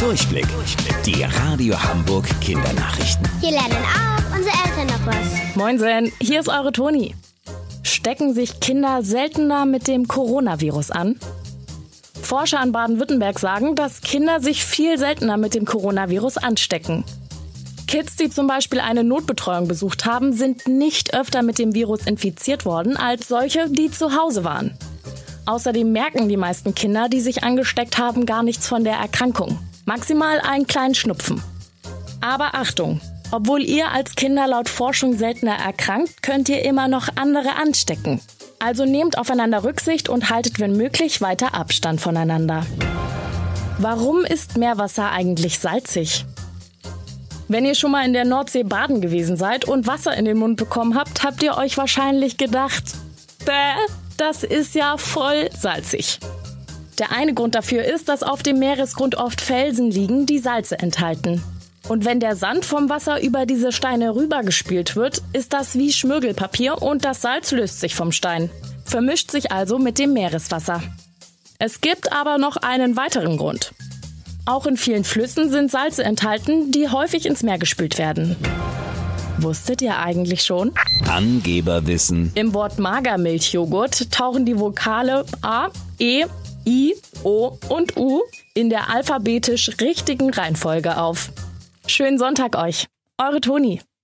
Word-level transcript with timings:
Durchblick. 0.00 0.46
Die 1.06 1.22
Radio 1.22 1.82
Hamburg 1.82 2.26
Kindernachrichten. 2.42 3.26
Hier 3.40 3.52
lernen 3.52 3.72
auch 3.72 4.36
unsere 4.36 4.54
Eltern 4.54 4.86
noch 4.88 5.06
was. 5.06 5.56
Moinsen, 5.56 6.12
hier 6.20 6.40
ist 6.40 6.48
eure 6.48 6.70
Toni. 6.70 7.14
Stecken 7.82 8.34
sich 8.34 8.60
Kinder 8.60 9.02
seltener 9.02 9.64
mit 9.64 9.88
dem 9.88 10.06
Coronavirus 10.06 10.90
an? 10.90 11.18
Forscher 12.20 12.60
an 12.60 12.72
Baden-Württemberg 12.72 13.38
sagen, 13.38 13.74
dass 13.74 14.02
Kinder 14.02 14.40
sich 14.40 14.64
viel 14.64 14.98
seltener 14.98 15.38
mit 15.38 15.54
dem 15.54 15.64
Coronavirus 15.64 16.36
anstecken. 16.38 17.04
Kids, 17.86 18.16
die 18.16 18.28
zum 18.28 18.46
Beispiel 18.46 18.80
eine 18.80 19.02
Notbetreuung 19.02 19.66
besucht 19.66 20.04
haben, 20.04 20.34
sind 20.34 20.68
nicht 20.68 21.14
öfter 21.14 21.42
mit 21.42 21.58
dem 21.58 21.74
Virus 21.74 22.06
infiziert 22.06 22.66
worden 22.66 22.98
als 22.98 23.28
solche, 23.28 23.70
die 23.70 23.90
zu 23.90 24.14
Hause 24.14 24.44
waren. 24.44 24.76
Außerdem 25.46 25.90
merken 25.90 26.28
die 26.28 26.36
meisten 26.36 26.74
Kinder, 26.74 27.08
die 27.08 27.20
sich 27.20 27.44
angesteckt 27.44 27.96
haben, 27.96 28.26
gar 28.26 28.42
nichts 28.42 28.66
von 28.68 28.84
der 28.84 28.96
Erkrankung. 28.96 29.58
Maximal 29.86 30.40
einen 30.40 30.66
kleinen 30.66 30.96
Schnupfen. 30.96 31.40
Aber 32.20 32.54
Achtung! 32.56 33.00
Obwohl 33.30 33.62
ihr 33.62 33.92
als 33.92 34.16
Kinder 34.16 34.48
laut 34.48 34.68
Forschung 34.68 35.16
seltener 35.16 35.54
erkrankt, 35.54 36.24
könnt 36.24 36.48
ihr 36.48 36.64
immer 36.64 36.88
noch 36.88 37.08
andere 37.14 37.54
anstecken. 37.54 38.20
Also 38.58 38.84
nehmt 38.84 39.16
aufeinander 39.16 39.62
Rücksicht 39.62 40.08
und 40.08 40.28
haltet, 40.28 40.58
wenn 40.58 40.76
möglich, 40.76 41.20
weiter 41.20 41.54
Abstand 41.54 42.00
voneinander. 42.00 42.66
Warum 43.78 44.24
ist 44.24 44.56
Meerwasser 44.56 45.10
eigentlich 45.12 45.60
salzig? 45.60 46.24
Wenn 47.46 47.64
ihr 47.64 47.76
schon 47.76 47.92
mal 47.92 48.04
in 48.04 48.12
der 48.12 48.24
Nordsee 48.24 48.64
baden 48.64 49.00
gewesen 49.00 49.36
seid 49.36 49.66
und 49.66 49.86
Wasser 49.86 50.16
in 50.16 50.24
den 50.24 50.38
Mund 50.38 50.56
bekommen 50.56 50.96
habt, 50.96 51.22
habt 51.22 51.44
ihr 51.44 51.56
euch 51.56 51.78
wahrscheinlich 51.78 52.38
gedacht, 52.38 52.84
bäh, 53.44 53.74
das 54.16 54.42
ist 54.42 54.74
ja 54.74 54.96
voll 54.96 55.48
salzig. 55.56 56.18
Der 56.98 57.12
eine 57.12 57.34
Grund 57.34 57.54
dafür 57.54 57.84
ist, 57.84 58.08
dass 58.08 58.22
auf 58.22 58.42
dem 58.42 58.58
Meeresgrund 58.58 59.16
oft 59.16 59.40
Felsen 59.40 59.90
liegen, 59.90 60.24
die 60.24 60.38
Salze 60.38 60.78
enthalten. 60.78 61.42
Und 61.88 62.04
wenn 62.04 62.20
der 62.20 62.36
Sand 62.36 62.64
vom 62.64 62.88
Wasser 62.88 63.22
über 63.22 63.46
diese 63.46 63.70
Steine 63.70 64.14
rübergespült 64.14 64.96
wird, 64.96 65.22
ist 65.32 65.52
das 65.52 65.76
wie 65.76 65.92
Schmirgelpapier 65.92 66.82
und 66.82 67.04
das 67.04 67.20
Salz 67.20 67.52
löst 67.52 67.80
sich 67.80 67.94
vom 67.94 68.12
Stein, 68.12 68.50
vermischt 68.84 69.30
sich 69.30 69.52
also 69.52 69.78
mit 69.78 69.98
dem 69.98 70.12
Meereswasser. 70.12 70.82
Es 71.58 71.80
gibt 71.80 72.12
aber 72.12 72.38
noch 72.38 72.56
einen 72.56 72.96
weiteren 72.96 73.36
Grund. 73.36 73.72
Auch 74.46 74.66
in 74.66 74.76
vielen 74.76 75.04
Flüssen 75.04 75.50
sind 75.50 75.70
Salze 75.70 76.02
enthalten, 76.02 76.72
die 76.72 76.88
häufig 76.88 77.26
ins 77.26 77.42
Meer 77.42 77.58
gespült 77.58 77.98
werden. 77.98 78.36
Wusstet 79.38 79.82
ihr 79.82 79.98
eigentlich 79.98 80.42
schon? 80.42 80.72
Angeberwissen. 81.08 82.32
Im 82.34 82.54
Wort 82.54 82.78
Magermilchjoghurt 82.78 84.10
tauchen 84.10 84.46
die 84.46 84.58
Vokale 84.58 85.26
A, 85.42 85.68
E, 85.98 86.24
I, 86.66 86.96
O 87.22 87.58
und 87.68 87.96
U 87.96 88.22
in 88.54 88.70
der 88.70 88.90
alphabetisch 88.90 89.70
richtigen 89.80 90.30
Reihenfolge 90.30 90.98
auf. 90.98 91.30
Schönen 91.86 92.18
Sonntag 92.18 92.56
euch. 92.56 92.86
Eure 93.18 93.40
Toni. 93.40 93.80